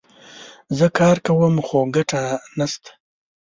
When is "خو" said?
1.67-1.79